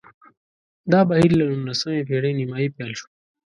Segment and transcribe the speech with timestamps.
[0.91, 3.07] دا بهیر له نولسمې پېړۍ نیمايي پیل شو